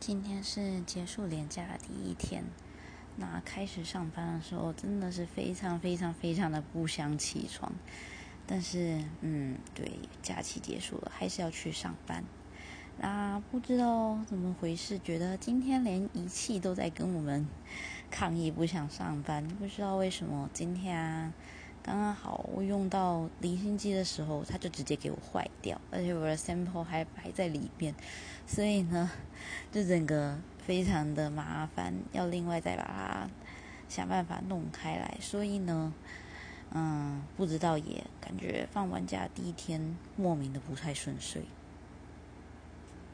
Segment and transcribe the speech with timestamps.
[0.00, 2.42] 今天是结束连假的第一天，
[3.16, 7.70] 那开始上班的时候真的是非常非常非常的不想起床，
[8.46, 9.92] 但是嗯，对，
[10.22, 12.24] 假期结束了，还是要去上班。
[12.96, 17.46] 那不知道怎么回事，觉得今天连仪器都在跟我们
[18.10, 21.30] 抗议不想上班，不知道为什么今天。
[21.82, 27.94] 刚刚好，我用到离心机的时候，它就直接给我坏掉，而且我的 sample 还摆在里面，
[28.46, 29.10] 所以呢，
[29.72, 33.28] 就整个非常的麻烦，要另外再把它
[33.88, 35.16] 想办法弄开来。
[35.20, 35.92] 所以呢，
[36.72, 41.42] 嗯，不知道也感觉放完假第一天莫名的不太顺遂。